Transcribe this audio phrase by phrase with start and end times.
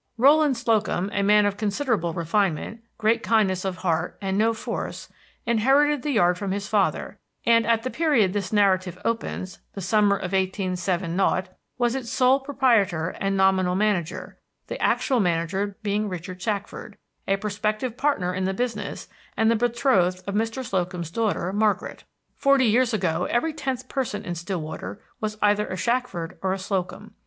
[0.17, 5.09] Rowland Slocum, a man of considerable refinement, great kindness of heart, and no force,
[5.45, 10.15] inherited the yard from his father, and at the period this narrative opens (the summer
[10.15, 11.15] of 187)
[11.77, 16.97] was its sole proprietor and nominal manager, the actual manager being Richard Shackford,
[17.27, 19.07] a prospective partner in the business
[19.37, 20.65] and the betrothed of Mr.
[20.65, 22.05] Slocum's daughter Margaret.
[22.35, 27.13] Forty years ago every tenth person in Stillwater was either a Shackford or a Slocum.